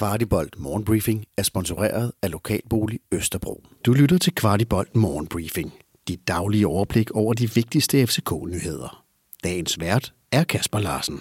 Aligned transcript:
Kvartibolt 0.00 0.58
Morgenbriefing 0.58 1.24
er 1.38 1.42
sponsoreret 1.42 2.12
af 2.22 2.30
Lokalbolig 2.30 2.98
Østerbro. 3.12 3.62
Du 3.86 3.92
lytter 3.92 4.18
til 4.18 4.34
Kvartibolt 4.34 4.96
Morgenbriefing. 4.96 5.72
Dit 6.08 6.28
daglige 6.28 6.66
overblik 6.66 7.10
over 7.10 7.34
de 7.34 7.54
vigtigste 7.54 8.06
FCK-nyheder. 8.06 9.04
Dagens 9.44 9.80
vært 9.80 10.12
er 10.32 10.44
Kasper 10.44 10.78
Larsen. 10.78 11.20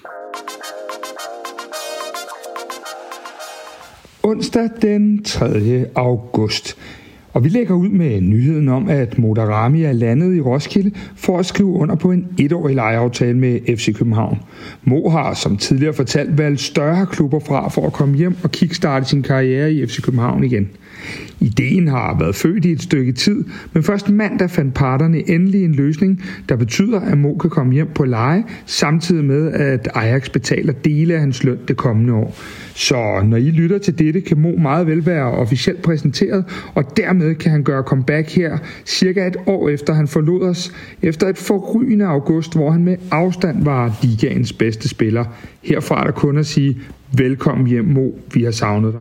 Onsdag 4.24 4.70
den 4.82 5.24
3. 5.24 5.86
august. 5.96 6.78
Og 7.40 7.46
vi 7.46 7.50
lægger 7.50 7.74
ud 7.74 7.90
med 7.90 8.22
nyheden 8.22 8.68
om, 8.68 8.90
at 8.90 9.20
Modarami 9.20 9.84
er 9.84 9.92
landet 9.92 10.36
i 10.36 10.42
Roskilde 10.42 10.92
for 11.16 11.40
at 11.40 11.46
skrive 11.46 11.70
under 11.70 11.96
på 11.96 12.12
en 12.12 12.28
etårig 12.38 12.76
lejeaftale 12.76 13.38
med 13.38 13.78
FC 13.78 13.96
København. 13.98 14.40
Mo 14.84 15.10
har 15.10 15.34
som 15.34 15.58
tidligere 15.58 15.94
fortalt 15.94 16.38
valgt 16.38 16.62
større 16.62 17.06
klubber 17.06 17.40
fra 17.40 17.70
for 17.70 17.88
at 17.88 17.94
komme 17.94 18.18
hjem 18.18 18.36
og 18.44 18.52
kickstarte 18.52 19.06
sin 19.06 19.24
karriere 19.24 19.74
i 19.74 19.86
FC 19.86 20.02
København 20.02 20.44
igen. 20.44 20.70
Ideen 21.40 21.88
har 21.88 22.18
været 22.20 22.36
født 22.36 22.66
i 22.66 22.72
et 22.72 22.82
stykke 22.82 23.12
tid, 23.12 23.44
men 23.74 23.84
først 23.84 24.10
mandag 24.10 24.50
fandt 24.50 24.74
parterne 24.74 25.30
endelig 25.30 25.64
en 25.64 25.76
løsning, 25.76 26.24
der 26.50 26.56
betyder, 26.56 27.00
at 27.00 27.18
Mo 27.18 27.34
kan 27.34 27.50
komme 27.50 27.74
hjem 27.74 27.90
på 27.96 28.06
leje, 28.06 28.44
samtidig 28.66 29.26
med, 29.26 29.52
at 29.52 29.88
Ajax 29.94 30.30
betaler 30.30 30.74
dele 30.74 31.14
af 31.14 31.20
hans 31.20 31.44
løn 31.44 31.58
det 31.68 31.78
kommende 31.78 32.14
år. 32.14 32.36
Så 32.74 33.22
når 33.26 33.38
I 33.38 33.52
lytter 33.52 33.78
til 33.78 34.00
dette, 34.00 34.22
kan 34.22 34.40
Mo 34.40 34.52
meget 34.58 34.88
vel 34.88 35.06
være 35.06 35.32
officielt 35.32 35.82
præsenteret, 35.82 36.46
og 36.76 36.98
dermed 36.98 37.29
kan 37.36 37.52
han 37.52 37.64
gøre 37.64 37.84
comeback 37.84 38.30
her 38.30 38.58
cirka 38.86 39.28
et 39.28 39.38
år 39.48 39.70
efter 39.70 39.94
han 39.94 40.08
forlod 40.08 40.50
os, 40.50 40.74
efter 41.02 41.28
et 41.28 41.38
forrygende 41.38 42.06
august, 42.06 42.56
hvor 42.56 42.72
han 42.72 42.84
med 42.84 42.98
afstand 43.12 43.64
var 43.64 43.98
ligaens 44.02 44.54
bedste 44.54 44.90
spiller. 44.90 45.26
Herfra 45.62 46.00
er 46.00 46.04
der 46.04 46.12
kun 46.12 46.38
at 46.38 46.46
sige, 46.46 46.82
velkommen 47.18 47.68
hjem 47.68 47.86
Mo, 47.86 48.12
vi 48.34 48.44
har 48.44 48.52
savnet 48.52 48.94
dig. 48.94 49.00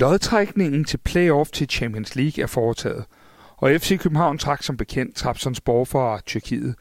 Lodtrækningen 0.00 0.84
til 0.84 0.98
playoff 1.04 1.50
til 1.50 1.68
Champions 1.68 2.16
League 2.16 2.42
er 2.42 2.46
foretaget, 2.46 3.04
og 3.56 3.70
FC 3.70 3.98
København 3.98 4.38
trak 4.38 4.62
som 4.62 4.76
bekendt 4.76 5.16
Trabzonspor 5.16 5.84
fra 5.84 6.20
Tyrkiet. 6.26 6.74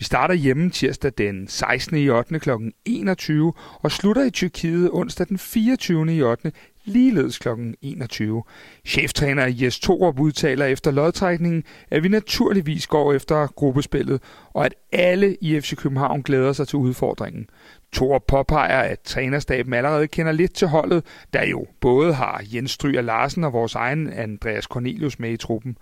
Vi 0.00 0.04
starter 0.04 0.34
hjemme 0.34 0.70
tirsdag 0.70 1.12
den 1.18 1.48
16. 1.48 1.96
i 1.96 2.08
8. 2.08 2.38
kl. 2.38 2.50
21 2.84 3.52
og 3.80 3.92
slutter 3.92 4.24
i 4.24 4.30
Tyrkiet 4.30 4.90
onsdag 4.92 5.28
den 5.28 5.38
24. 5.38 6.14
i 6.14 6.22
8 6.22 6.52
ligeledes 6.84 7.38
kl. 7.38 7.48
21. 7.82 8.42
Cheftræner 8.86 9.46
Jes 9.46 9.80
Torup 9.80 10.20
udtaler 10.20 10.66
efter 10.66 10.90
lodtrækningen, 10.90 11.64
at 11.90 12.02
vi 12.02 12.08
naturligvis 12.08 12.86
går 12.86 13.12
efter 13.12 13.46
gruppespillet, 13.46 14.22
og 14.50 14.66
at 14.66 14.74
alle 14.92 15.36
i 15.40 15.60
FC 15.60 15.76
København 15.76 16.22
glæder 16.22 16.52
sig 16.52 16.68
til 16.68 16.76
udfordringen. 16.76 17.46
Torup 17.92 18.22
påpeger, 18.28 18.82
at 18.82 19.00
trænerstaben 19.00 19.72
allerede 19.72 20.08
kender 20.08 20.32
lidt 20.32 20.54
til 20.54 20.68
holdet, 20.68 21.04
der 21.32 21.46
jo 21.46 21.66
både 21.80 22.14
har 22.14 22.42
Jens 22.54 22.70
Stryger 22.70 23.02
Larsen 23.02 23.44
og 23.44 23.52
vores 23.52 23.74
egen 23.74 24.12
Andreas 24.12 24.64
Cornelius 24.64 25.18
med 25.18 25.30
i 25.30 25.36
truppen. 25.36 25.76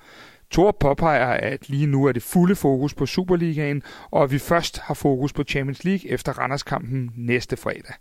Thor 0.50 0.76
påpeger, 0.80 1.26
at 1.26 1.68
lige 1.68 1.86
nu 1.86 2.04
er 2.04 2.12
det 2.12 2.22
fulde 2.22 2.56
fokus 2.56 2.94
på 2.94 3.06
Superligaen, 3.06 3.82
og 4.10 4.22
at 4.22 4.32
vi 4.32 4.38
først 4.38 4.78
har 4.78 4.94
fokus 4.94 5.32
på 5.32 5.44
Champions 5.44 5.84
League 5.84 6.10
efter 6.10 6.32
Randerskampen 6.32 7.10
næste 7.16 7.56
fredag. 7.56 7.94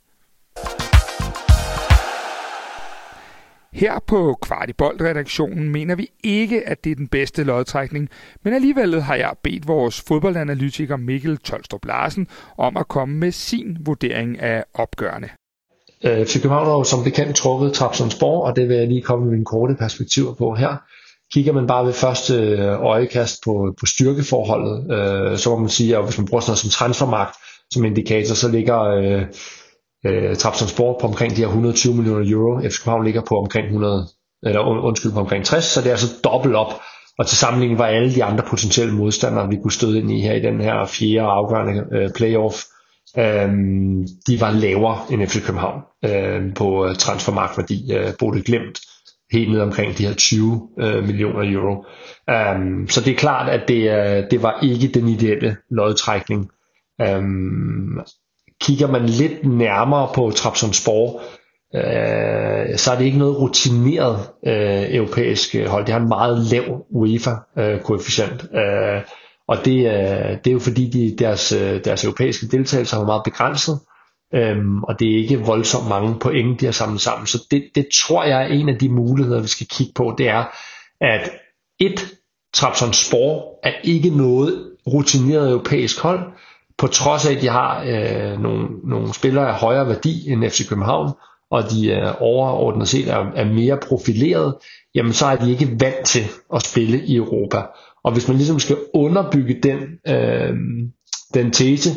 Her 3.78 4.00
på 4.08 4.38
Kvartibolt-redaktionen 4.42 5.70
mener 5.70 5.96
vi 5.96 6.08
ikke, 6.24 6.68
at 6.68 6.84
det 6.84 6.92
er 6.92 6.96
den 6.96 7.08
bedste 7.08 7.44
lodtrækning, 7.44 8.10
men 8.44 8.54
alligevel 8.54 9.02
har 9.02 9.16
jeg 9.16 9.34
bedt 9.44 9.68
vores 9.68 10.02
fodboldanalytiker 10.08 10.98
Mikkel 10.98 11.38
Tolstrup 11.38 11.86
Larsen 11.86 12.28
om 12.58 12.78
at 12.78 12.88
komme 12.88 13.16
med 13.16 13.32
sin 13.32 13.78
vurdering 13.86 14.40
af 14.40 14.64
opgørende. 14.74 15.30
Øh, 16.04 16.26
FC 16.26 16.42
København 16.42 16.68
har 16.68 16.84
som 16.84 17.04
bekendt 17.04 17.36
trukket 17.36 17.74
Trabzonspor, 17.74 18.46
og 18.48 18.56
det 18.56 18.70
vil 18.70 18.78
jeg 18.78 18.88
lige 18.88 19.02
komme 19.02 19.26
med 19.26 19.32
mine 19.32 19.46
korte 19.46 19.76
perspektiver 19.76 20.34
på 20.34 20.56
her. 20.56 20.78
Kigger 21.34 21.54
man 21.54 21.68
bare 21.68 21.86
ved 21.86 21.94
første 21.94 22.34
øh, 22.34 22.86
øjekast 22.86 23.44
på, 23.44 23.76
på 23.80 23.86
styrkeforholdet, 23.86 24.92
øh, 24.92 25.38
så 25.38 25.50
må 25.50 25.58
man 25.58 25.70
sige, 25.70 25.98
at 25.98 26.04
hvis 26.04 26.18
man 26.18 26.28
bruger 26.28 26.42
sådan 26.42 26.50
noget 26.52 26.60
som 26.60 26.70
transfermagt 26.70 27.36
som 27.72 27.86
indikator, 27.86 28.36
så 28.36 28.48
ligger 28.48 28.80
øh, 28.82 29.26
øh, 30.08 30.36
Trabzonspor 30.36 30.98
på 31.02 31.08
omkring 31.08 31.36
de 31.36 31.42
her 31.42 31.48
120 31.48 31.96
millioner 31.96 32.32
euro. 32.32 32.62
FC 32.70 32.80
København 32.80 33.06
ligger 33.06 33.22
på 33.22 33.36
omkring 33.36 33.66
100, 33.66 34.08
eller 34.44 34.60
undskyld, 34.62 35.12
på 35.12 35.20
omkring 35.20 35.46
60, 35.46 35.64
så 35.66 35.82
det 35.82 35.88
er 35.88 35.92
altså 35.92 36.22
dobbelt 36.24 36.56
op. 36.56 36.74
Og 37.20 37.28
til 37.28 37.38
sammenligning 37.38 37.80
var 37.80 37.86
alle 37.86 38.16
de 38.16 38.24
andre 38.24 38.44
potentielle 38.48 38.94
modstandere, 38.96 39.50
vi 39.50 39.58
kunne 39.62 39.72
støde 39.72 40.00
ind 40.00 40.12
i 40.12 40.22
her 40.22 40.34
i 40.34 40.42
den 40.42 40.62
her 40.62 40.86
fjerde 40.86 41.22
afgørende 41.22 41.86
øh, 41.92 42.10
playoff, 42.16 42.56
øh, 43.18 43.50
de 44.28 44.42
var 44.42 44.52
lavere 44.52 44.98
end 45.12 45.28
FC 45.28 45.46
København 45.46 45.82
øh, 46.06 46.54
på 46.54 46.88
øh, 46.88 46.96
transfermarkværdi. 46.96 47.94
Øh, 47.94 48.14
Bodø 48.20 48.42
Glemt 48.46 48.80
helt 49.32 49.52
ned 49.52 49.60
omkring 49.60 49.98
de 49.98 50.08
her 50.08 50.14
20 50.14 50.70
øh, 50.80 51.04
millioner 51.04 51.54
euro. 51.54 51.86
Um, 52.56 52.88
så 52.90 53.02
det 53.02 53.12
er 53.12 53.18
klart, 53.18 53.50
at 53.50 53.68
det, 53.68 53.92
øh, 53.92 54.24
det 54.32 54.44
var 54.44 54.60
ikke 54.64 54.88
den 54.88 55.08
ideelle 55.08 55.58
lodtrækning. 55.72 56.50
Um, 57.18 58.02
kigger 58.62 58.88
man 58.88 59.06
lidt 59.06 59.46
nærmere 59.46 60.10
på 60.16 60.32
Trabzonspor, 60.36 61.22
øh, 61.76 62.78
så 62.78 62.92
er 62.92 62.98
det 62.98 63.06
ikke 63.06 63.18
noget 63.18 63.40
rutineret 63.40 64.30
øh, 64.48 64.96
europæisk 64.96 65.56
hold. 65.68 65.86
Det 65.86 65.94
har 65.94 66.02
en 66.02 66.10
meget 66.10 66.40
lav 66.52 66.86
UEFA-koefficient. 66.90 68.48
Øh, 68.54 68.60
uh, 68.62 68.96
øh, 68.96 69.02
og 69.48 69.66
det, 69.66 69.78
øh, 69.78 70.38
det 70.44 70.48
er 70.48 70.52
jo 70.52 70.60
fordi 70.60 70.90
de, 70.90 71.16
deres, 71.20 71.52
øh, 71.52 71.84
deres 71.84 72.04
europæiske 72.04 72.48
deltagelse 72.48 72.96
har 72.96 73.06
meget 73.06 73.24
begrænset. 73.24 73.80
Øhm, 74.36 74.84
og 74.84 75.00
det 75.00 75.12
er 75.12 75.18
ikke 75.18 75.40
voldsomt 75.40 75.90
mange 75.90 76.20
point, 76.20 76.62
de 76.62 76.66
har 76.66 76.72
samlet 76.72 77.02
sammen. 77.02 77.28
Så 77.28 77.48
det, 77.52 77.64
det 77.76 77.88
tror 78.04 78.24
jeg 78.24 78.44
er 78.44 78.48
en 78.48 78.70
af 78.70 78.80
de 78.80 78.90
muligheder, 78.90 79.42
vi 79.42 79.48
skal 79.48 79.68
kigge 79.68 79.94
på. 79.96 80.16
Det 80.18 80.30
er, 80.30 80.44
at 81.02 81.32
et 81.80 82.18
Trabzonspor 82.54 83.60
er 83.64 83.74
ikke 83.84 84.10
noget 84.10 84.72
rutineret 84.88 85.52
europæisk 85.52 86.00
hold, 86.00 86.20
på 86.78 86.88
trods 86.88 87.26
af, 87.26 87.34
at 87.34 87.42
de 87.42 87.48
har 87.48 87.84
øh, 87.84 88.42
nogle, 88.42 88.68
nogle 88.84 89.14
spillere 89.14 89.48
af 89.48 89.54
højere 89.54 89.88
værdi 89.88 90.30
end 90.30 90.50
FC 90.50 90.70
København, 90.70 91.12
og 91.52 91.64
de 91.72 91.90
øh, 91.92 92.14
overordnet 92.20 92.88
set 92.88 93.08
er, 93.10 93.32
er 93.36 93.46
mere 93.46 93.78
profileret, 93.88 94.56
jamen 94.96 95.14
så 95.14 95.26
er 95.26 95.36
de 95.36 95.52
ikke 95.52 95.70
vant 95.80 96.06
til 96.06 96.24
at 96.56 96.62
spille 96.64 97.06
i 97.06 97.16
Europa. 97.16 97.62
Og 98.04 98.14
hvis 98.14 98.28
man 98.28 98.38
ligesom 98.38 98.60
skal 98.60 98.78
underbygge 98.94 99.60
den, 99.64 99.80
øh, 100.08 100.54
den 101.34 101.52
tese, 101.52 101.90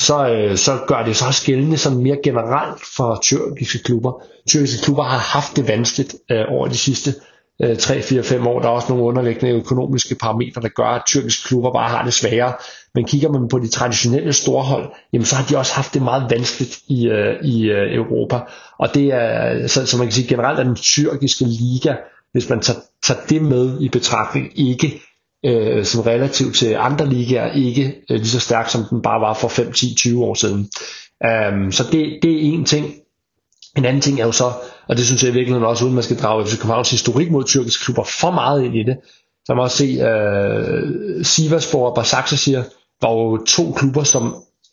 så, 0.00 0.28
øh, 0.28 0.56
så 0.56 0.78
gør 0.86 1.02
det 1.04 1.16
så 1.16 1.32
skældende 1.32 1.76
sådan 1.76 1.98
mere 2.02 2.18
generelt 2.24 2.80
for 2.96 3.18
tyrkiske 3.22 3.78
klubber. 3.82 4.22
Tyrkiske 4.48 4.84
klubber 4.84 5.02
har 5.02 5.18
haft 5.18 5.56
det 5.56 5.68
vanskeligt 5.68 6.14
øh, 6.30 6.44
over 6.48 6.68
de 6.68 6.76
sidste 6.76 7.14
Øh, 7.62 7.76
3-4-5 7.76 8.48
år. 8.48 8.60
Der 8.60 8.68
er 8.68 8.72
også 8.72 8.88
nogle 8.88 9.04
underliggende 9.04 9.54
økonomiske 9.54 10.14
parametre, 10.14 10.62
der 10.62 10.68
gør, 10.68 10.86
at 10.86 11.02
tyrkiske 11.06 11.48
klubber 11.48 11.72
bare 11.72 11.88
har 11.88 12.04
det 12.04 12.14
sværere. 12.14 12.52
Men 12.94 13.04
kigger 13.04 13.28
man 13.28 13.48
på 13.48 13.58
de 13.58 13.68
traditionelle 13.68 14.32
storhold, 14.32 14.92
jamen 15.12 15.24
så 15.24 15.36
har 15.36 15.46
de 15.46 15.58
også 15.58 15.74
haft 15.74 15.94
det 15.94 16.02
meget 16.02 16.30
vanskeligt 16.30 16.78
i, 16.88 17.08
øh, 17.08 17.44
i 17.44 17.64
øh, 17.70 17.94
Europa. 17.94 18.40
Og 18.78 18.94
det 18.94 19.04
er, 19.12 19.66
så, 19.66 19.86
så 19.86 19.96
man 19.96 20.06
kan 20.06 20.12
sige 20.12 20.28
generelt, 20.28 20.60
at 20.60 20.66
den 20.66 20.76
tyrkiske 20.76 21.44
liga, 21.44 21.94
hvis 22.32 22.48
man 22.48 22.60
tager, 22.60 22.78
tager 23.02 23.20
det 23.28 23.42
med 23.42 23.80
i 23.80 23.88
betragtning, 23.88 24.58
ikke 24.58 25.00
øh, 25.46 25.84
som 25.84 26.00
relativt 26.00 26.56
til 26.56 26.74
andre 26.78 27.08
ligaer 27.08 27.52
ikke 27.52 27.94
øh, 28.10 28.16
lige 28.16 28.28
så 28.28 28.40
stærk, 28.40 28.68
som 28.68 28.84
den 28.90 29.02
bare 29.02 29.20
var 29.20 29.34
for 29.34 29.48
5, 29.48 29.72
10, 29.72 29.94
20 29.94 30.24
år 30.24 30.34
siden. 30.34 30.70
Um, 31.24 31.72
så 31.72 31.84
det, 31.92 32.18
det 32.22 32.32
er 32.32 32.52
en 32.52 32.64
ting. 32.64 32.94
En 33.76 33.84
anden 33.84 34.02
ting 34.02 34.20
er 34.20 34.26
jo 34.26 34.32
så, 34.32 34.52
og 34.88 34.96
det 34.96 35.06
synes 35.06 35.22
jeg 35.22 35.30
i 35.30 35.34
virkeligheden 35.34 35.66
også, 35.66 35.84
uden 35.84 35.94
man 35.94 36.04
skal 36.04 36.18
drage 36.18 36.46
FC 36.46 36.58
Københavns 36.58 36.90
historik 36.90 37.30
mod 37.30 37.44
tyrkiske 37.44 37.84
klubber 37.84 38.04
for 38.20 38.30
meget 38.30 38.64
ind 38.64 38.76
i 38.76 38.82
det, 38.82 38.96
så 39.44 39.54
man 39.54 39.62
også 39.62 39.76
se, 39.76 39.84
øh, 39.84 41.18
uh, 41.18 41.24
Sivasspor 41.24 41.88
og 41.88 41.94
Basaksehir 41.94 42.62
var 43.02 43.12
jo 43.12 43.44
to 43.44 43.72
klubber, 43.72 44.02
som, 44.02 44.22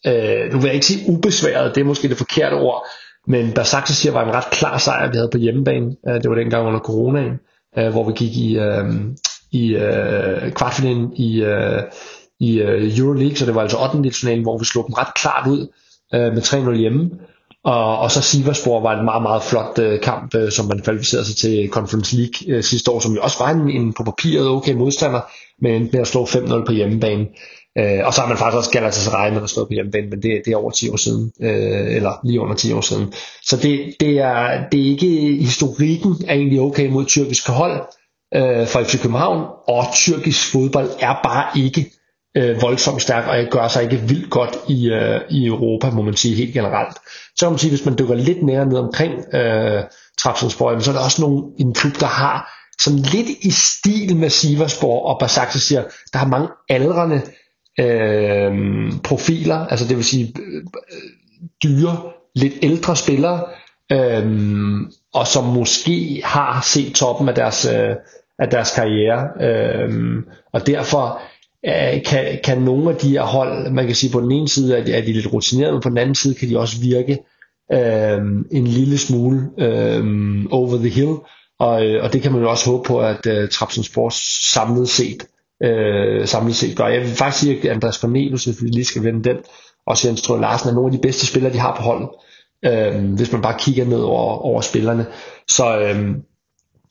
uh, 0.07 0.51
nu 0.51 0.57
vil 0.59 0.65
jeg 0.65 0.73
ikke 0.73 0.85
sige 0.85 1.09
ubesværet, 1.09 1.75
det 1.75 1.81
er 1.81 1.85
måske 1.85 2.09
det 2.09 2.17
forkerte 2.17 2.53
ord, 2.53 2.85
men 3.27 3.51
Basaksehir 3.51 4.11
var 4.11 4.23
en 4.23 4.33
ret 4.33 4.49
klar 4.51 4.77
sejr, 4.77 5.11
vi 5.11 5.15
havde 5.15 5.29
på 5.31 5.37
hjemmebane. 5.37 5.85
Uh, 5.85 6.13
det 6.13 6.29
var 6.29 6.35
dengang 6.35 6.67
under 6.67 6.79
coronaen, 6.79 7.33
uh, 7.77 7.87
hvor 7.87 8.03
vi 8.07 8.13
gik 8.15 8.37
i, 8.37 8.59
uh, 8.59 8.95
i 9.51 9.75
øh, 9.75 10.51
kvartfinalen 10.51 11.13
i, 11.15 11.41
øh, 11.41 11.81
i 12.39 12.61
øh, 12.61 12.99
Euroleague, 12.99 13.35
så 13.35 13.45
det 13.45 13.55
var 13.55 13.61
altså 13.61 13.77
8. 13.95 14.11
finalen, 14.11 14.43
hvor 14.43 14.57
vi 14.57 14.65
slog 14.65 14.85
dem 14.87 14.93
ret 14.93 15.13
klart 15.13 15.47
ud 15.47 15.67
øh, 16.13 16.33
med 16.33 16.41
3-0 16.41 16.77
hjemme. 16.77 17.09
Og, 17.63 17.99
og 17.99 18.11
så 18.11 18.21
Siverspor 18.21 18.81
var 18.81 18.99
en 18.99 19.05
meget, 19.05 19.21
meget 19.21 19.43
flot 19.43 19.79
øh, 19.79 20.01
kamp, 20.01 20.35
øh, 20.35 20.51
som 20.51 20.65
man 20.65 20.79
kvalificerede 20.79 21.25
sig 21.25 21.35
til 21.35 21.69
Conference 21.69 22.15
League 22.15 22.55
øh, 22.55 22.63
sidste 22.63 22.91
år, 22.91 22.99
som 22.99 23.13
jo 23.13 23.21
også 23.21 23.37
var 23.39 23.49
en, 23.49 23.69
en 23.69 23.93
på 23.93 24.03
papiret 24.03 24.49
okay 24.49 24.73
modstander, 24.73 25.21
men 25.61 25.73
endte 25.73 25.91
med 25.91 26.01
at 26.01 26.07
slå 26.07 26.25
5-0 26.25 26.65
på 26.65 26.71
hjemmebane. 26.71 27.27
Øh, 27.77 27.99
og 28.05 28.13
så 28.13 28.21
har 28.21 28.27
man 28.27 28.37
faktisk 28.37 28.57
også 28.57 28.71
Galatasaray 28.71 29.33
man 29.33 29.43
at 29.43 29.49
slå 29.49 29.65
på 29.65 29.73
hjemmebane, 29.73 30.09
men 30.09 30.21
det, 30.21 30.41
det 30.45 30.53
er 30.53 30.57
over 30.57 30.71
10 30.71 30.89
år 30.89 30.97
siden, 30.97 31.31
øh, 31.41 31.95
eller 31.95 32.19
lige 32.23 32.39
under 32.39 32.55
10 32.55 32.73
år 32.73 32.81
siden. 32.81 33.13
Så 33.43 33.57
det, 33.57 33.95
det, 33.99 34.19
er, 34.19 34.69
det 34.71 34.79
er 34.81 34.85
ikke, 34.85 35.35
historikken 35.35 36.15
er 36.27 36.33
egentlig 36.33 36.61
okay 36.61 36.89
mod 36.89 37.05
tyrkiske 37.05 37.51
hold, 37.51 37.81
øh, 38.35 38.67
for 38.67 38.83
FC 38.83 39.01
København, 39.01 39.47
og 39.67 39.83
tyrkisk 39.93 40.51
fodbold 40.51 40.89
er 40.99 41.15
bare 41.23 41.59
ikke 41.59 41.91
øh, 42.37 42.61
voldsomt 42.61 43.01
stærk, 43.01 43.27
og 43.27 43.37
jeg 43.37 43.47
gør 43.51 43.67
sig 43.67 43.83
ikke 43.83 43.97
vildt 43.97 44.29
godt 44.29 44.57
i, 44.67 44.89
øh, 44.89 45.21
i 45.29 45.45
Europa, 45.45 45.89
må 45.89 46.01
man 46.01 46.15
sige 46.15 46.35
helt 46.35 46.53
generelt. 46.53 46.97
Så 47.35 47.45
kan 47.45 47.51
man 47.51 47.59
sige, 47.59 47.71
hvis 47.71 47.85
man 47.85 47.95
dykker 47.99 48.15
lidt 48.15 48.43
nærmere 48.43 48.69
ned 48.69 48.77
omkring 48.77 49.35
øh, 49.35 49.83
Trabzonspor, 50.17 50.79
så 50.79 50.91
er 50.91 50.95
der 50.95 51.03
også 51.03 51.21
nogle, 51.21 51.43
en 51.59 51.73
klub, 51.73 51.99
der 51.99 52.05
har 52.05 52.49
sådan 52.79 52.99
lidt 52.99 53.29
i 53.41 53.51
stil 53.51 54.15
med 54.15 54.29
Siversborg 54.29 55.05
og 55.05 55.19
Basak, 55.19 55.51
siger, 55.51 55.83
der 56.13 56.19
har 56.19 56.27
mange 56.27 56.47
aldrende 56.69 57.21
øh, 57.79 58.91
profiler, 59.03 59.67
altså 59.67 59.87
det 59.87 59.97
vil 59.97 60.05
sige 60.05 60.33
øh, 60.41 60.63
dyre, 61.63 61.97
lidt 62.35 62.53
ældre 62.61 62.95
spillere, 62.95 63.45
øh, 63.91 64.81
og 65.13 65.27
som 65.27 65.43
måske 65.43 66.21
har 66.25 66.61
set 66.63 66.95
toppen 66.95 67.29
af 67.29 67.35
deres, 67.35 67.65
øh, 67.65 67.95
af 68.39 68.49
deres 68.49 68.71
karriere, 68.75 69.27
øh, 69.41 70.23
og 70.53 70.67
derfor 70.67 71.21
Øh, 71.65 72.03
kan, 72.03 72.39
kan 72.43 72.61
nogle 72.61 72.89
af 72.89 72.95
de 72.95 73.09
her 73.09 73.21
hold, 73.21 73.71
man 73.71 73.85
kan 73.85 73.95
sige 73.95 74.11
på 74.11 74.21
den 74.21 74.31
ene 74.31 74.49
side, 74.49 74.77
at 74.77 74.87
de, 74.87 74.93
er 74.93 75.01
de 75.01 75.13
lidt 75.13 75.33
rutinerede, 75.33 75.71
men 75.73 75.81
på 75.81 75.89
den 75.89 75.97
anden 75.97 76.15
side 76.15 76.35
kan 76.35 76.49
de 76.49 76.59
også 76.59 76.81
virke 76.81 77.17
øh, 77.73 78.21
en 78.51 78.67
lille 78.67 78.97
smule 78.97 79.49
øh, 79.59 80.03
over 80.51 80.77
the 80.77 80.89
hill, 80.89 81.15
og, 81.59 81.85
øh, 81.85 82.03
og 82.03 82.13
det 82.13 82.21
kan 82.21 82.31
man 82.31 82.41
jo 82.41 82.49
også 82.49 82.69
håbe 82.69 82.87
på, 82.87 82.99
at 82.99 83.25
øh, 83.27 83.49
Trapsen 83.49 83.83
Sports 83.83 84.51
samlet 84.53 84.89
set, 84.89 85.25
øh, 85.63 86.27
samlet 86.27 86.55
set 86.55 86.77
gør. 86.77 86.87
Jeg 86.87 87.01
vil 87.01 87.09
faktisk 87.09 87.43
sige, 87.43 87.59
at 87.59 87.65
Andreas 87.75 87.95
Cornelius, 87.95 88.45
hvis 88.45 88.63
vi 88.63 88.67
lige 88.67 88.85
skal 88.85 89.03
vende 89.03 89.23
den, 89.23 89.37
og 89.87 90.05
Jens 90.05 90.21
Trøen 90.21 90.41
Larsen 90.41 90.69
er 90.69 90.73
nogle 90.73 90.87
af 90.87 90.91
de 90.91 91.01
bedste 91.01 91.25
spillere, 91.25 91.53
de 91.53 91.59
har 91.59 91.75
på 91.75 91.81
holdet. 91.83 92.09
øh, 92.65 93.13
hvis 93.15 93.31
man 93.31 93.41
bare 93.41 93.59
kigger 93.59 93.85
ned 93.85 93.99
over, 93.99 94.45
over 94.45 94.61
spillerne. 94.61 95.05
Så, 95.47 95.79
øh, 95.79 96.09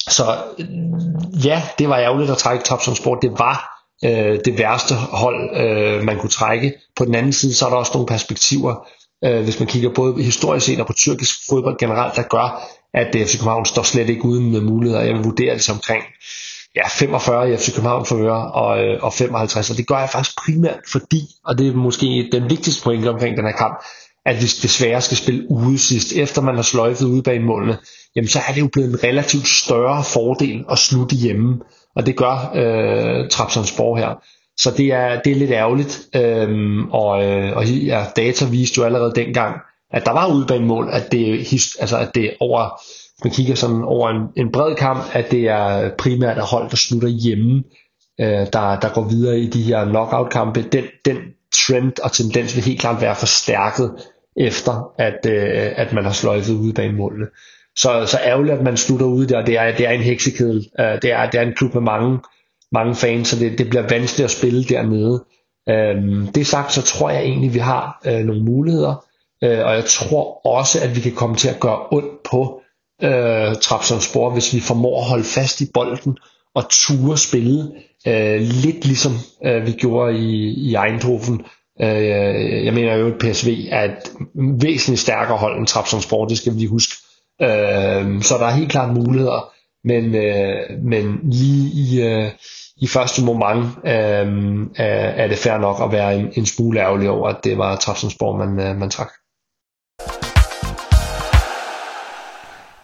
så 0.09 0.25
øh, 0.59 1.47
ja, 1.47 1.63
det 1.79 1.89
var 1.89 1.99
ærgerligt 1.99 2.31
at 2.31 2.39
trække 2.39 2.65
Trabzonspor. 2.65 3.15
Det 3.15 3.31
var 3.39 3.70
øh, 4.05 4.39
det 4.45 4.59
værste 4.59 4.95
hold, 4.95 5.57
øh, 5.57 6.05
man 6.05 6.19
kunne 6.19 6.31
trække. 6.31 6.73
På 6.97 7.05
den 7.05 7.15
anden 7.15 7.33
side, 7.33 7.55
så 7.55 7.67
er 7.67 7.71
der 7.71 7.77
også 7.77 7.93
nogle 7.95 8.07
perspektiver, 8.07 8.89
øh, 9.25 9.43
hvis 9.45 9.59
man 9.59 9.69
kigger 9.69 9.91
både 9.95 10.23
historisk 10.23 10.67
set 10.67 10.81
og 10.81 10.87
på 10.87 10.93
tyrkisk 10.93 11.35
fodbold 11.51 11.79
generelt, 11.79 12.17
der 12.17 12.23
gør, 12.23 12.63
at 12.95 13.15
øh, 13.15 13.27
FC 13.27 13.33
København 13.37 13.67
står 13.67 13.83
slet 13.83 14.09
ikke 14.09 14.25
uden 14.25 14.65
muligheder. 14.65 15.03
Jeg 15.03 15.15
vil 15.15 15.25
vurdere 15.25 15.55
det 15.55 15.63
som 15.63 15.77
omkring 15.77 16.03
ja, 16.77 16.89
45 16.89 17.53
i 17.53 17.57
FC 17.57 17.75
København 17.75 18.07
for 18.07 18.17
øre 18.17 18.53
og, 18.53 18.85
øh, 18.85 19.03
og 19.03 19.13
55, 19.13 19.71
og 19.71 19.77
det 19.77 19.87
gør 19.87 19.99
jeg 19.99 20.11
faktisk 20.11 20.37
primært 20.45 20.81
fordi, 20.93 21.21
og 21.45 21.59
det 21.59 21.69
er 21.69 21.75
måske 21.75 22.29
den 22.33 22.51
vigtigste 22.51 22.83
pointe 22.83 23.09
omkring 23.09 23.37
den 23.37 23.45
her 23.45 23.53
kamp, 23.53 23.83
at 24.27 24.37
vi 24.37 24.47
desværre 24.63 25.01
skal 25.01 25.17
spille 25.17 25.51
ude 25.51 25.79
sidst, 25.79 26.13
efter 26.13 26.43
man 26.43 26.55
har 26.55 26.63
sløjfet 26.63 27.07
ude 27.07 27.23
bag 27.23 27.43
målene, 27.43 27.79
jamen 28.17 28.29
så 28.29 28.41
er 28.49 28.53
det 28.53 28.61
jo 28.61 28.69
blevet 28.73 28.89
en 28.89 29.05
relativt 29.05 29.49
større 29.49 30.05
fordel 30.05 30.65
at 30.71 30.79
slutte 30.79 31.17
hjemme, 31.17 31.61
og 31.97 32.07
det 32.07 32.17
gør 32.17 32.53
øh, 32.55 33.29
Trapsonsborg 33.29 33.99
her. 33.99 34.23
Så 34.57 34.71
det 34.77 34.87
er, 34.93 35.21
det 35.21 35.33
er 35.33 35.37
lidt 35.37 35.51
ærgerligt, 35.51 36.09
øhm, 36.17 36.91
og, 36.91 37.25
øh, 37.25 37.57
og 37.57 37.67
ja, 37.67 38.05
data 38.17 38.45
viste 38.45 38.79
jo 38.79 38.85
allerede 38.85 39.13
dengang, 39.15 39.57
at 39.93 40.05
der 40.05 40.13
var 40.13 40.35
udbanemål, 40.35 40.89
bag 40.89 40.93
at 40.93 41.13
det, 41.13 41.53
altså 41.81 41.99
at 41.99 42.15
det 42.15 42.35
over, 42.41 42.81
hvis 43.15 43.25
man 43.25 43.33
kigger 43.33 43.55
sådan 43.55 43.83
over 43.83 44.11
en, 44.11 44.23
en 44.37 44.53
bred 44.53 44.75
kamp, 44.75 45.03
at 45.13 45.31
det 45.31 45.49
er 45.49 45.91
primært 45.99 46.39
at 46.39 46.47
hold, 46.47 46.71
der 46.71 46.77
slutter 46.77 47.09
hjemme, 47.09 47.65
øh, 48.21 48.47
der, 48.53 48.81
der 48.81 48.95
går 48.95 49.09
videre 49.09 49.39
i 49.39 49.47
de 49.47 49.63
her 49.63 49.85
knockout-kampe. 49.85 50.63
Den, 50.63 50.85
den 51.05 51.17
trend 51.55 51.93
og 52.05 52.13
tendens 52.13 52.57
vil 52.57 52.65
helt 52.65 52.81
klart 52.81 53.01
være 53.01 53.17
forstærket 53.17 53.95
efter, 54.37 54.93
at, 54.99 55.27
øh, 55.27 55.73
at 55.77 55.93
man 55.93 56.05
har 56.05 56.13
sløjfet 56.13 56.55
ude 56.55 56.73
bag 56.73 56.95
målene. 56.95 57.27
Så, 57.77 58.07
så 58.07 58.19
ærgerligt, 58.25 58.59
at 58.59 58.65
man 58.65 58.77
slutter 58.77 59.07
ude 59.07 59.29
der. 59.29 59.45
Det 59.45 59.59
er, 59.59 59.77
det 59.77 59.87
er 59.87 59.91
en 59.91 60.03
heksekedel. 60.03 60.71
Øh, 60.81 61.03
det, 61.03 61.13
er, 61.13 61.31
det 61.31 61.41
er 61.41 61.45
en 61.45 61.55
klub 61.57 61.75
med 61.75 61.83
mange, 61.83 62.19
mange 62.73 62.95
fans, 62.95 63.29
så 63.29 63.39
det, 63.39 63.59
det 63.59 63.69
bliver 63.71 63.89
vanskeligt 63.89 64.25
at 64.25 64.31
spille 64.31 64.65
dernede. 64.65 65.25
Øh, 65.69 66.35
det 66.35 66.47
sagt, 66.47 66.73
så 66.73 66.83
tror 66.83 67.11
jeg 67.11 67.23
egentlig, 67.23 67.55
vi 67.55 67.59
har 67.59 68.03
øh, 68.07 68.25
nogle 68.25 68.43
muligheder. 68.43 69.05
Øh, 69.45 69.67
og 69.67 69.75
jeg 69.75 69.85
tror 69.85 70.47
også, 70.47 70.81
at 70.81 70.97
vi 70.97 71.01
kan 71.01 71.13
komme 71.13 71.37
til 71.37 71.49
at 71.49 71.61
gøre 71.61 71.79
ondt 71.93 72.23
på 72.31 72.61
øh, 73.03 73.55
Trabzonspor, 73.63 74.31
hvis 74.31 74.55
vi 74.55 74.61
formår 74.61 75.01
at 75.01 75.09
holde 75.09 75.25
fast 75.25 75.61
i 75.61 75.67
bolden 75.75 76.17
og 76.55 76.65
ture 76.71 77.19
spille 77.19 77.73
øh, 78.07 78.41
lidt 78.41 78.85
ligesom 78.85 79.13
øh, 79.45 79.67
vi 79.67 79.73
gjorde 79.73 80.19
i, 80.19 80.55
i 80.71 80.75
Eindhoven. 80.75 81.45
Øh, 81.81 82.65
jeg 82.65 82.75
mener 82.75 82.95
jo, 82.95 83.07
at 83.07 83.19
PSV 83.19 83.49
er 83.71 83.85
et 83.85 84.13
væsentligt 84.63 85.01
stærkere 85.01 85.39
hold 85.39 85.59
end 85.59 85.67
Trabzonspor, 85.67 86.27
det 86.27 86.39
skal 86.39 86.57
vi 86.57 86.65
huske. 86.65 86.95
Øh, 87.43 88.23
så 88.23 88.35
der 88.39 88.47
er 88.47 88.51
helt 88.51 88.71
klart 88.71 88.95
muligheder, 88.95 89.53
men, 89.85 90.15
øh, 90.15 90.85
men 90.85 91.21
lige 91.23 91.71
i, 91.75 92.03
øh, 92.03 92.31
i 92.77 92.87
første 92.87 93.25
moment 93.25 93.65
øh, 93.85 94.69
er 94.77 95.29
det 95.29 95.39
fair 95.39 95.59
nok 95.59 95.77
at 95.83 95.93
være 95.93 96.17
en, 96.17 96.33
en 96.37 96.47
smule 96.47 96.81
ærgerlig 96.81 97.11
over, 97.11 97.29
at 97.29 97.45
det 97.45 97.59
var 97.59 97.77
Trabzonspor, 97.77 98.37
man, 98.37 98.61
øh, 98.61 98.77
man 98.77 98.91
trak. 98.91 99.11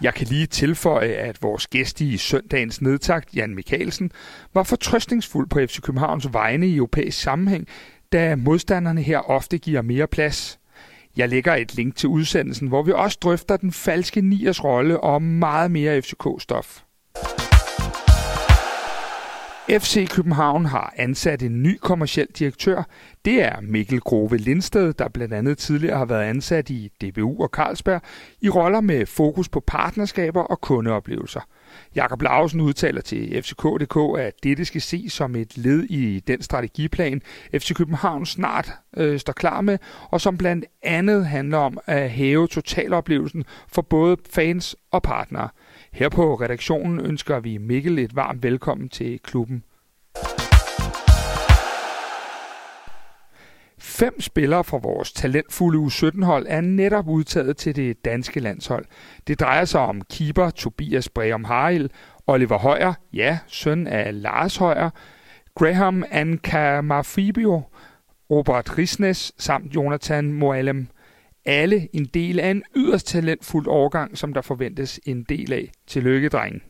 Jeg 0.03 0.15
kan 0.15 0.27
lige 0.27 0.47
tilføje, 0.47 1.09
at 1.09 1.43
vores 1.43 1.67
gæst 1.67 2.01
i 2.01 2.17
søndagens 2.17 2.83
nedtagt, 2.83 3.35
Jan 3.37 3.55
Mikkelsen, 3.55 4.11
var 4.55 4.63
fortrøstningsfuld 4.63 5.49
på 5.49 5.59
FC 5.59 5.81
Københavns 5.81 6.33
vegne 6.33 6.67
i 6.67 6.77
europæisk 6.77 7.21
sammenhæng, 7.21 7.67
da 8.13 8.37
modstanderne 8.37 9.03
her 9.03 9.19
ofte 9.19 9.59
giver 9.59 9.83
mere 9.83 10.07
plads. 10.07 10.59
Jeg 11.17 11.29
lægger 11.29 11.55
et 11.55 11.75
link 11.75 11.97
til 11.97 12.09
udsendelsen, 12.09 12.69
hvor 12.69 12.83
vi 12.83 12.93
også 12.93 13.19
drøfter 13.23 13.57
den 13.57 13.73
falske 13.73 14.21
niers 14.21 14.65
rolle 14.65 15.01
og 15.01 15.23
meget 15.23 15.71
mere 15.71 15.99
FCK-stof. 15.99 16.83
FC 19.71 20.09
København 20.09 20.65
har 20.65 20.95
ansat 20.97 21.43
en 21.43 21.63
ny 21.63 21.79
kommersiel 21.79 22.27
direktør. 22.39 22.83
Det 23.25 23.43
er 23.43 23.61
Mikkel 23.61 24.01
Grove 24.01 24.37
Lindsted, 24.37 24.93
der 24.93 25.09
blandt 25.09 25.35
andet 25.35 25.59
tidligere 25.59 25.99
har 25.99 26.05
været 26.05 26.25
ansat 26.25 26.71
i 26.71 26.91
DBU 27.03 27.43
og 27.43 27.49
Carlsberg 27.49 28.03
i 28.41 28.49
roller 28.49 28.81
med 28.81 29.07
fokus 29.07 29.49
på 29.49 29.61
partnerskaber 29.67 30.43
og 30.43 30.61
kundeoplevelser. 30.61 31.41
Jakob 31.95 32.23
Lausen 32.23 32.61
udtaler 32.61 33.01
til 33.01 33.43
FCK.dk, 33.43 34.19
at 34.19 34.33
dette 34.43 34.65
skal 34.65 34.81
ses 34.81 35.13
som 35.13 35.37
et 35.37 35.59
led 35.59 35.83
i 35.83 36.21
den 36.21 36.43
strategiplan, 36.43 37.23
FC 37.55 37.75
København 37.75 38.27
snart 38.27 38.73
øh, 38.97 39.19
står 39.19 39.33
klar 39.33 39.61
med, 39.61 39.79
og 40.11 40.21
som 40.21 40.39
blandt 40.39 40.65
andet 40.83 41.27
handler 41.27 41.59
om 41.59 41.79
at 41.87 42.11
hæve 42.11 42.49
totaloplevelsen 42.49 43.45
for 43.69 43.83
både 43.83 44.17
fans 44.31 44.77
og 44.91 45.03
partnere. 45.03 45.49
Her 45.93 46.09
på 46.09 46.35
redaktionen 46.35 47.01
ønsker 47.01 47.41
vi 47.41 47.59
Mikkel 47.59 47.99
et 47.99 48.17
varmt 48.17 48.43
velkommen 48.43 48.89
til 48.89 49.21
klubben. 49.23 49.63
Fem 53.87 54.21
spillere 54.21 54.65
fra 54.65 54.79
vores 54.79 55.13
talentfulde 55.13 55.79
U17-hold 55.79 56.47
er 56.49 56.61
netop 56.61 57.09
udtaget 57.09 57.57
til 57.57 57.77
det 57.77 58.05
danske 58.05 58.41
landshold. 58.41 58.85
Det 59.27 59.41
drejer 59.41 59.65
sig 59.65 59.81
om 59.81 60.01
keeper 60.01 60.51
Tobias 60.51 61.09
Breum 61.09 61.45
Haril, 61.45 61.91
Oliver 62.27 62.59
Højer, 62.59 62.95
ja, 63.13 63.39
søn 63.47 63.87
af 63.87 64.23
Lars 64.23 64.57
Højer, 64.57 64.91
Graham 65.55 66.05
Ankamafibio, 66.11 67.63
Robert 68.31 68.79
Risnes 68.79 69.33
samt 69.39 69.75
Jonathan 69.75 70.33
Moalem 70.33 70.89
alle 71.45 71.89
en 71.93 72.05
del 72.05 72.41
af 72.41 72.51
en 72.51 72.63
yderst 72.77 73.07
talentfuld 73.07 73.67
årgang, 73.69 74.19
som 74.19 74.33
der 74.33 74.41
forventes 74.41 75.01
en 75.07 75.23
del 75.23 75.53
af. 75.53 75.73
Tillykke, 75.87 76.29
drengen. 76.29 76.63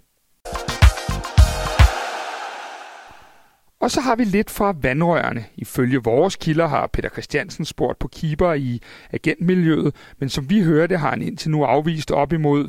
Og 3.86 3.90
så 3.90 4.00
har 4.00 4.16
vi 4.16 4.24
lidt 4.24 4.50
fra 4.50 4.74
vandrørene. 4.82 5.44
Ifølge 5.56 6.02
vores 6.04 6.36
kilder 6.36 6.66
har 6.66 6.86
Peter 6.86 7.08
Christiansen 7.08 7.64
spurgt 7.64 7.98
på 7.98 8.08
keeper 8.08 8.52
i 8.52 8.80
agentmiljøet, 9.12 9.94
men 10.18 10.28
som 10.28 10.50
vi 10.50 10.62
hørte 10.62 10.96
har 10.96 11.10
han 11.10 11.22
indtil 11.22 11.50
nu 11.50 11.64
afvist 11.64 12.10
op 12.10 12.32
imod 12.32 12.64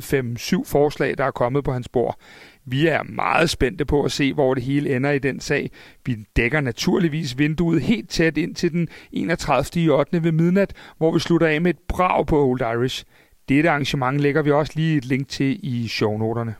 5-7 0.62 0.70
forslag, 0.70 1.18
der 1.18 1.24
er 1.24 1.30
kommet 1.30 1.64
på 1.64 1.72
hans 1.72 1.88
bord. 1.88 2.18
Vi 2.64 2.86
er 2.86 3.02
meget 3.02 3.50
spændte 3.50 3.84
på 3.84 4.02
at 4.02 4.12
se, 4.12 4.34
hvor 4.34 4.54
det 4.54 4.62
hele 4.62 4.96
ender 4.96 5.10
i 5.10 5.18
den 5.18 5.40
sag. 5.40 5.70
Vi 6.06 6.16
dækker 6.36 6.60
naturligvis 6.60 7.38
vinduet 7.38 7.82
helt 7.82 8.10
tæt 8.10 8.38
ind 8.38 8.54
til 8.54 8.72
den 8.72 8.88
31. 9.12 9.82
i 9.82 9.88
8. 9.88 10.24
ved 10.24 10.32
midnat, 10.32 10.72
hvor 10.98 11.12
vi 11.12 11.18
slutter 11.18 11.46
af 11.46 11.60
med 11.60 11.70
et 11.70 11.80
brag 11.88 12.26
på 12.26 12.46
Old 12.46 12.60
Irish. 12.60 13.04
Dette 13.48 13.70
arrangement 13.70 14.20
lægger 14.20 14.42
vi 14.42 14.50
også 14.50 14.72
lige 14.76 14.96
et 14.96 15.04
link 15.04 15.28
til 15.28 15.60
i 15.62 15.88
shownoterne. 15.88 16.54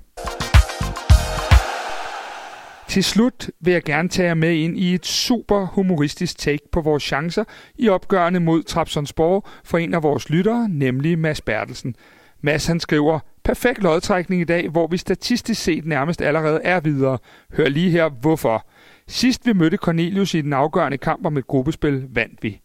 Til 2.99 3.05
slut 3.05 3.51
vil 3.61 3.73
jeg 3.73 3.83
gerne 3.83 4.09
tage 4.09 4.29
jer 4.29 4.35
med 4.35 4.55
ind 4.55 4.79
i 4.79 4.95
et 4.95 5.07
super 5.07 5.67
humoristisk 5.67 6.39
take 6.39 6.71
på 6.73 6.81
vores 6.81 7.03
chancer 7.03 7.45
i 7.75 7.89
opgørende 7.89 8.41
mod 8.41 8.63
Trabzonsborg 8.63 9.47
for 9.65 9.79
en 9.79 9.95
af 9.95 10.03
vores 10.03 10.31
lyttere, 10.31 10.69
nemlig 10.69 11.19
Mads 11.19 11.41
Bertelsen. 11.41 11.95
Mads 12.41 12.67
han 12.67 12.81
skriver, 12.81 13.19
perfekt 13.45 13.83
lodtrækning 13.83 14.41
i 14.41 14.45
dag, 14.45 14.69
hvor 14.69 14.87
vi 14.87 14.97
statistisk 14.97 15.63
set 15.63 15.87
nærmest 15.87 16.23
allerede 16.23 16.61
er 16.65 16.81
videre. 16.81 17.19
Hør 17.53 17.69
lige 17.69 17.91
her, 17.91 18.09
hvorfor. 18.09 18.67
Sidst 19.09 19.47
vi 19.47 19.53
mødte 19.53 19.77
Cornelius 19.77 20.35
i 20.35 20.41
den 20.41 20.53
afgørende 20.53 20.99
kamp 20.99 21.27
om 21.27 21.37
et 21.37 21.47
gruppespil, 21.47 22.07
vandt 22.11 22.43
vi. 22.43 22.61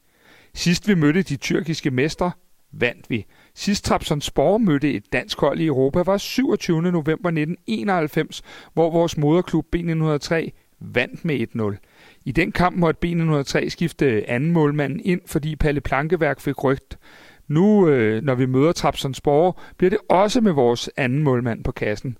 Sidst 0.53 0.87
vi 0.87 0.95
mødte 0.95 1.21
de 1.21 1.35
tyrkiske 1.35 1.91
mestre, 1.91 2.31
vandt 2.73 3.09
vi. 3.09 3.25
Sidst 3.55 3.85
Trabzonspor 3.85 4.57
mødte 4.57 4.93
et 4.93 5.13
dansk 5.13 5.39
hold 5.39 5.59
i 5.59 5.65
Europa 5.65 6.01
var 6.01 6.17
27. 6.17 6.81
november 6.81 7.29
1991, 7.29 8.41
hvor 8.73 8.91
vores 8.91 9.17
moderklub 9.17 9.75
B903 9.75 10.49
vandt 10.79 11.25
med 11.25 11.47
1-0. 11.55 12.19
I 12.25 12.31
den 12.31 12.51
kamp 12.51 12.77
måtte 12.77 13.07
B103 13.07 13.69
skifte 13.69 14.29
anden 14.29 14.51
målmanden 14.51 15.01
ind, 15.03 15.21
fordi 15.25 15.55
Palle 15.55 15.81
Plankeværk 15.81 16.39
fik 16.39 16.63
rygt. 16.63 16.97
Nu, 17.47 17.89
øh, 17.89 18.23
når 18.23 18.35
vi 18.35 18.45
møder 18.45 18.71
Trapsonsborg, 18.71 19.59
bliver 19.77 19.89
det 19.89 19.99
også 20.09 20.41
med 20.41 20.51
vores 20.51 20.89
anden 20.97 21.23
målmand 21.23 21.63
på 21.63 21.71
kassen. 21.71 22.17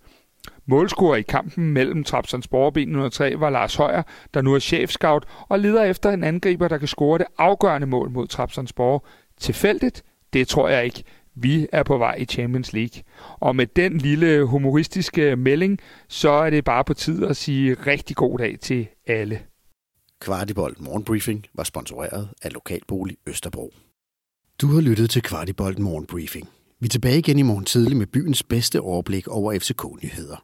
Målscorer 0.66 1.16
i 1.16 1.22
kampen 1.22 1.74
mellem 1.74 2.04
Trapsonsborg 2.04 2.66
og 2.66 2.78
B103 2.78 3.40
var 3.40 3.50
Lars 3.50 3.76
Højer, 3.76 4.04
der 4.34 4.42
nu 4.42 4.54
er 4.54 4.60
chefscout 4.60 5.26
og 5.50 5.60
leder 5.60 5.84
efter 5.84 6.10
en 6.12 6.24
angriber, 6.24 6.68
der 6.68 6.78
kan 6.78 6.88
score 6.88 7.18
det 7.18 7.26
afgørende 7.38 7.88
mål 7.88 8.10
mod 8.10 8.28
Trapsonsborg. 8.28 9.06
Tilfældigt? 9.38 10.04
Det 10.34 10.48
tror 10.48 10.70
jeg 10.70 10.86
ikke. 10.86 11.04
Vi 11.36 11.68
er 11.72 11.84
på 11.84 11.98
vej 11.98 12.16
i 12.16 12.26
Champions 12.26 12.74
League. 12.74 13.04
Og 13.40 13.56
med 13.56 13.68
den 13.68 13.98
lille 13.98 14.46
humoristiske 14.46 15.36
melding, 15.36 15.80
så 16.08 16.30
er 16.30 16.50
det 16.50 16.64
bare 16.64 16.84
på 16.84 16.94
tid 16.94 17.26
at 17.26 17.38
sige 17.38 17.74
rigtig 17.74 18.16
god 18.16 18.38
dag 18.38 18.60
til 18.60 18.88
alle. 19.08 19.40
Kvartibolt 20.20 20.82
Morgenbriefing 20.82 21.46
var 21.54 21.64
sponsoreret 21.64 22.30
af 22.42 22.54
Lokalbolig 22.54 23.18
Østerbro. 23.28 23.74
Du 24.62 24.68
har 24.68 24.82
lyttet 24.82 25.10
til 25.10 25.22
Kvartibolt 25.22 25.80
Morgenbriefing. 25.80 26.50
Vi 26.80 26.86
er 26.86 26.90
tilbage 26.90 27.18
igen 27.18 27.40
i 27.40 27.42
morgen 27.42 27.66
tidlig 27.66 27.98
med 27.98 28.08
byens 28.08 28.44
bedste 28.44 28.82
overblik 28.82 29.28
over 29.28 29.60
FCK-nyheder. 29.60 30.44